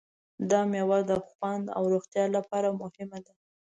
[0.49, 3.33] دا مېوه د خوند او روغتیا لپاره مهمه ده.